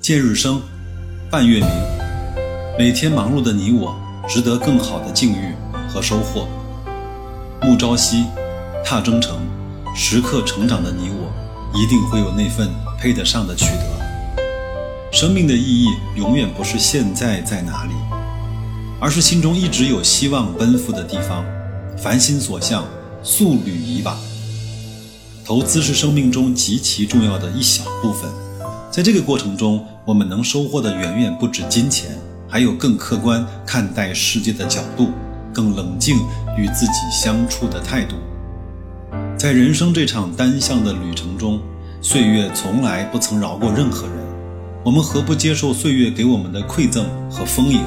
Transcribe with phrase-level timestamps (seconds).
[0.00, 0.62] 见日升，
[1.30, 1.68] 伴月明。
[2.78, 3.94] 每天忙碌的你我，
[4.26, 5.54] 值得更好的境遇
[5.90, 6.48] 和收获。
[7.60, 8.24] 暮朝夕，
[8.82, 9.38] 踏征程，
[9.94, 11.30] 时刻成长的你我，
[11.78, 15.12] 一定会有那份配得上的取得。
[15.12, 17.92] 生命的意义，永远不是现在在哪里，
[18.98, 21.44] 而是心中一直有希望奔赴的地方。
[21.98, 22.86] 凡心所向，
[23.22, 24.16] 速履以往。
[25.44, 28.30] 投资是生命中极其重要的一小部分。
[28.90, 32.10] 在这个过程中，我们能收获的远远不止金钱，
[32.48, 35.10] 还有更客观看待世界的角度，
[35.54, 36.16] 更冷静
[36.58, 38.16] 与自己相处的态度。
[39.36, 41.60] 在人生这场单向的旅程中，
[42.02, 44.16] 岁月从来不曾饶过任何人，
[44.84, 47.80] 我们何不接受岁月给我们的馈赠和丰盈？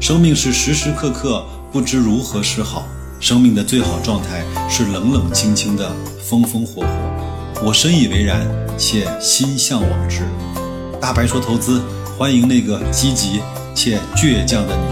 [0.00, 2.82] 生命是时时刻刻不知如何是好，
[3.20, 5.88] 生命的最好状态是冷冷清清的，
[6.20, 7.29] 风风火火。
[7.62, 8.40] 我深以为然，
[8.78, 10.26] 且心向往之。
[10.98, 11.82] 大白说投资，
[12.16, 13.42] 欢迎那个积极
[13.74, 14.82] 且倔强的你。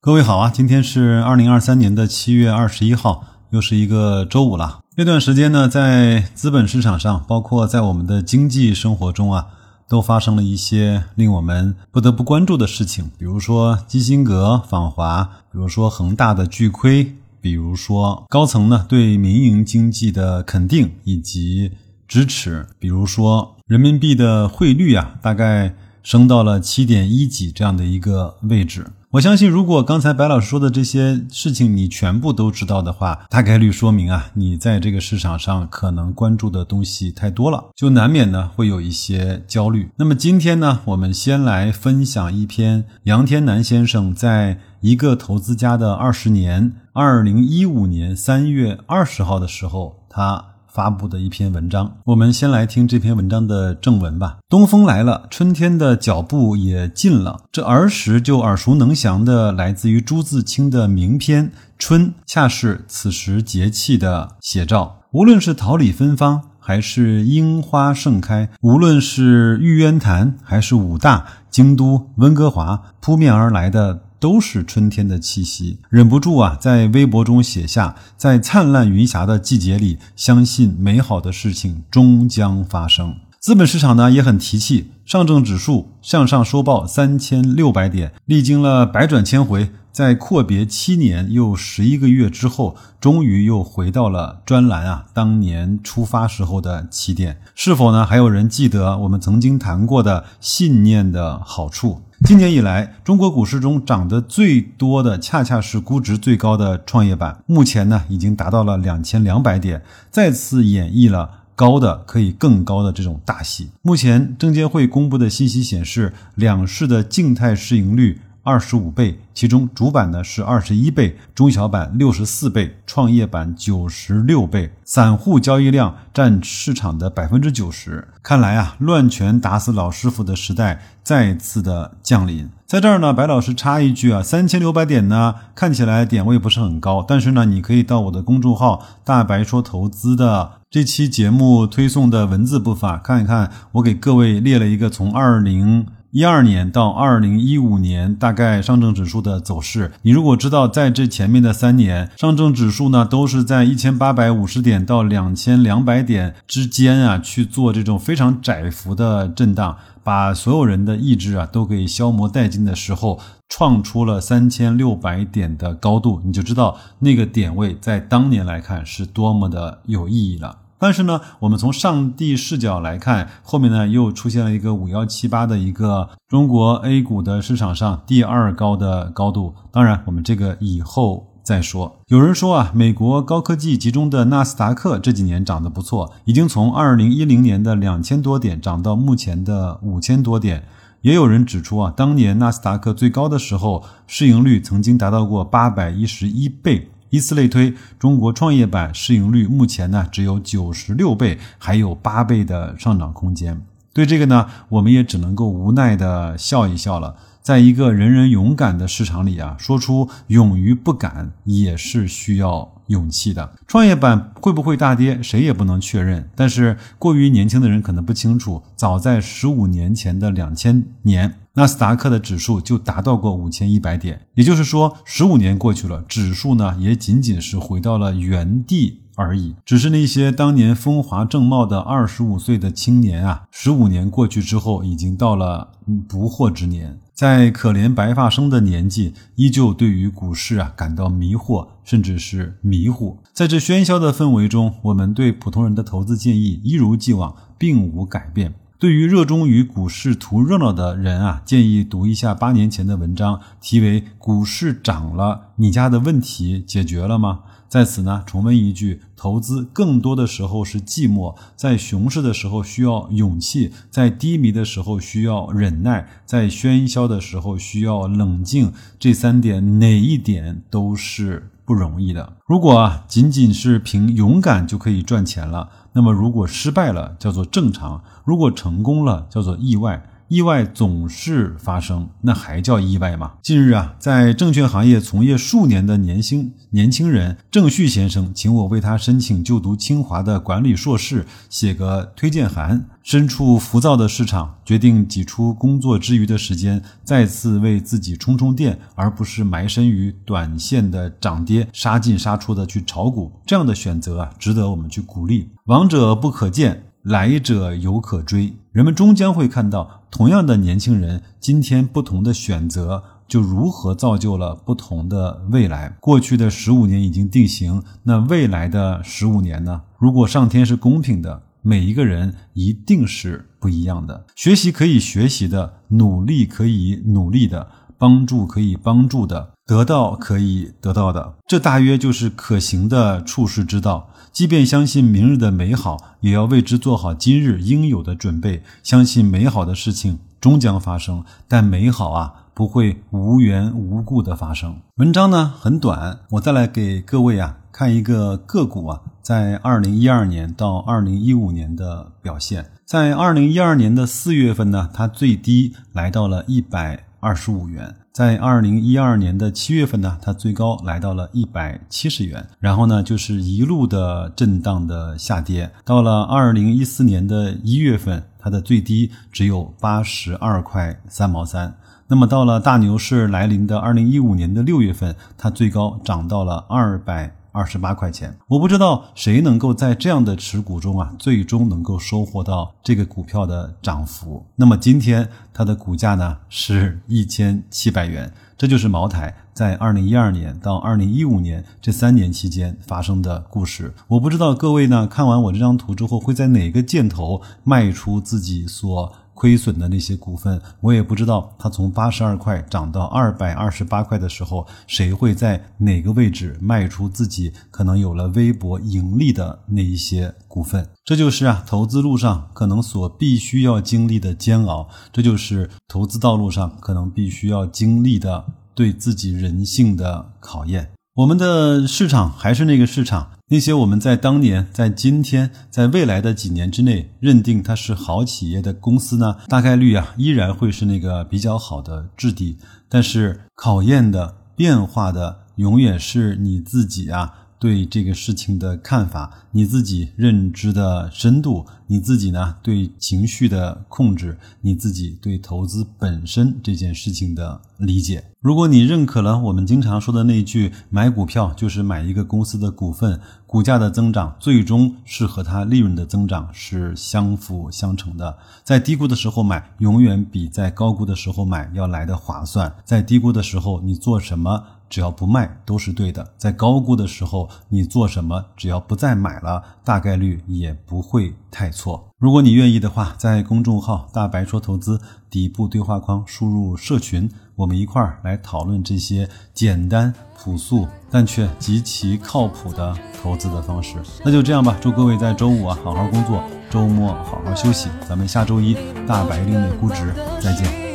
[0.00, 4.80] 各位好啊，今天是二零二三年的七月二十一号，又是一个周五了。
[4.96, 9.46] 这段时间呢，在资本市场上，包括在我们的经济生活中啊，
[9.88, 17.14] 都发生了一些令我们不得不关注的事情，比如说基辛格访华，比如说恒大的巨亏。
[17.48, 21.72] 比如说，高层呢对民营经济的肯定以及
[22.06, 28.86] 支持；比如说，人民币的汇率啊，大概升到了七点一几这样的一个位置。
[29.12, 39.90] 我相信，如果刚才白老师说的这些事情你全部都知道的话，大概率说明啊，你在这个市场上可能关注的东西太多了，就难免呢会有一些焦虑。
[39.96, 50.47] 那么今天呢，我们先来分享一篇杨天南先生在一个投资家的二十年，二零一五年三月二十号的时候，他。
[50.78, 54.36] 发布的一篇文章，我们先来听这篇文章的正文吧。
[54.48, 57.40] 东风来了，春天的脚步也近了。
[57.50, 61.46] 这儿时就耳熟能详的，来自于朱自清的名篇
[61.80, 64.98] 《春》，恰是此时节气的写照。
[65.10, 74.02] 无论是桃李芬芳，还是樱花盛开；无论是玉渊潭，还是武大、京都、温哥华，扑面而来的。
[74.20, 83.16] 都是春天的气息，忍不住啊，在微博中写下：在灿烂云霞的季节里，相信美好的事情终将发生。
[83.38, 97.40] 资本市场呢也很提气，上证指数向上收报三千六百点，历经了百转千回，在阔别七年又十一个月之后，终于又回到了专栏啊当年出发时候的起点。
[97.54, 98.04] 是否呢？
[98.04, 102.02] 还有人记得我们曾经谈过的信念的好处？
[102.24, 107.44] 今年以来，中国股市中涨得最多的，恰恰是估值最高的创业板。
[107.46, 113.70] 目前呢，已经达到了两千两百点，再次演绎了高的可以更高的这种大戏。
[113.82, 118.20] 目前证监会公布的信息显示，两市的静态市盈率。
[118.48, 128.08] 二十五倍，其中主板呢是二十一倍，中小板六十四倍，创业板九十六倍，散户交易量占市场的百分之九十。
[128.22, 132.48] 看来啊，乱拳打死老师傅的时代再次的降临。
[132.66, 145.86] 在这儿呢，白老师插一句啊，三千六百点呢，看起来点位不是很高，但是呢，你可以到我的公众号“大白说投资”的这期节目推送的文字部分啊看一看，我给各位列了一个从二零。
[146.10, 170.56] 一二年到二零一五年，大概上证指数的走势，你如果知道在这前面的三年，上证指数呢都是在一千八百五十点到两千两百点之间啊去做这种非常窄幅的震荡，把所有人的意志啊都给消磨殆尽的时候，创出了三千六百点的高度，你就知道那个点位在当年来看是多么的有意义了。
[170.78, 179.54] 但是呢，我们从上帝视角来看，后面呢又出现了一个五幺七八的一个中国 A 股的市场上第二高的高度。
[179.72, 181.98] 当然，我们这个以后再说。
[182.06, 190.64] 有人说啊，美国高科技集中的纳斯达克这几年涨得不错，已经从二零一零年的两千多点涨到目前的五千多点。
[191.02, 196.90] 也有人指出啊，当年纳斯达克最高的时候，市盈率曾经达到过八百一十一倍。
[197.10, 203.62] 以此类推，中国创业板市盈率目前呢只有九十六倍，还有八倍的上涨空间。
[203.92, 207.16] 对这个呢，我们也只能够无奈的笑一笑了。
[207.42, 213.54] 在一个人人勇敢的市场里啊，说出勇于不敢也是需要勇气的。
[213.66, 216.28] 创业板会不会大跌，谁也不能确认。
[216.34, 221.34] 但是过于年轻的人可能不清楚，早在十五年前的两千年。
[221.54, 229.56] 纳斯达克的指数就达到过五千一百点，也就是说，十五年过去了，指数呢也仅仅是回到了原地而已。
[229.64, 235.72] 只是那些当年风华正茂的二十五岁的青年啊，十五年过去之后，已经到了
[236.06, 237.00] 不惑之年。
[237.18, 243.18] 在可怜白发生的年纪，依旧对于股市啊感到迷惑，甚至是迷糊。
[243.32, 248.54] 在这喧嚣的氛围中，我们对普通人的投资建议一如既往，并无改变。
[248.80, 257.40] 对于热衷于股市图热闹的人啊，建议读一下八年前的文章，题为《股市涨了，你家的问题解决了吗》。
[257.68, 268.72] 在此呢，重温一句：投资更多的时候是寂寞，在熊市的时候需要勇气，在低迷的时候需要忍耐，在喧嚣的时候需要冷静。
[269.00, 272.32] 这三点哪一点都是不容易的。
[272.46, 280.02] 如果，仅仅是凭勇敢就可以赚钱了，那么如果失败了叫做正常，如果成功了叫做意外。
[280.28, 283.32] 意外总是发生，那还叫意外吗？
[283.42, 292.86] 近日啊，在证券行业从业数年的年轻年轻人郑旭先生，请我为他申请就读清华的管理硕士，写个推荐函。
[293.02, 303.32] 身处浮躁的市场，决定挤出工作之余的时间，再次为自己充充电，而不是埋身于短线的涨跌，杀进杀出的去炒股。
[303.46, 305.48] 这样的选择啊，值得我们去鼓励。
[305.64, 306.84] 王者不可见。
[307.08, 315.96] 来者犹可追，人们终将会看到，同样的年轻人，今天不同的选择，就如何造就了不同的未来。
[316.00, 319.80] 过去的十五年已经定型，那未来的十五年呢？
[319.96, 324.26] 如果上天是公平的，每一个人一定是不一样的。
[324.36, 329.54] 学习可以学习的，努力可以努力的，帮助可以帮助的。
[329.68, 334.08] 得到可以得到的，这大约就是可行的处世之道。
[334.32, 338.62] 即便相信明日的美好，也要为之做好今日应有的准备。
[338.82, 344.78] 相信美好的事情终将发生，但美好啊，不会无缘无故的发生。
[344.96, 352.70] 文章呢很短，我再来给各位啊看一个个股啊，在二零一二年到二零一五年的表现。
[352.86, 357.94] 在二零一二年的四月份呢，它最低来到了一百二十五元。
[358.18, 371.72] 在二零一二年的七月份呢，它最高来到了一百七十元，然后呢就是一路的震荡的下跌，到了二零一四年的一月份，它的最低只有八十二块三毛三。
[372.08, 377.37] 那么到了大牛市来临的二零一五年的六月份，它最高涨到了二百。
[377.58, 384.46] 二十八块钱，我不知道谁能够在这样的持股中啊，最终能够收获到这个股票的涨幅。
[384.54, 393.92] 那么今天它的股价呢是一千七百元，这就是茅台在二零一二年到二零一五年这三年期间发生的故事。
[394.06, 399.12] 我不知道各位呢看完我这张图之后，会在哪个箭头卖出自己所。
[399.38, 410.88] 亏损的那些股份，我也不知道它从八十二块涨到二百二十八块的时候，谁会在哪个位置卖出自己可能有了微薄盈利的那一些股份。
[411.04, 418.44] 这就是啊，投资路上可能所必须要经历的煎熬，这就是投资道路上可能必须要经历的
[418.74, 420.90] 对自己人性的考验。
[421.14, 432.58] 我们的市场还是那个市场，那些我们在当年、在今天、在未来的几年之内认定它是好企业的公司呢，大概率啊依然会是那个比较好的质地。
[432.90, 437.47] 但是考验的、变化的，永远是你自己啊。
[437.58, 448.24] 对这个事情的看法，你自己认知的深度，你自己呢对情绪的控制，你自己对投资本身这件事情的理解。
[448.40, 458.38] 如果你认可了我们经常说的那句“买股票就是买一个公司的股份”，股价的增长最终是和它利润的增长是相辅相成的。
[458.62, 462.72] 在低估的时候买，永远比在高估的时候买要来的划算。
[462.84, 464.64] 在低估的时候，你做什么？
[464.88, 472.08] 只要不卖都是对的，在高估的时候，你做什么，只要不再买了，大概率也不会太错。
[472.18, 483.96] 如果你愿意的话，在公众号“大白说投资”底部对话框输入“社群”，我们一块儿来讨论这些简单朴素但却极其靠谱的投资的方式。
[484.24, 487.88] 那就这样吧，祝各位在周五啊好好工作，周末好好休息。
[488.08, 488.76] 咱们下周一
[489.06, 490.88] 大白另类估值再见。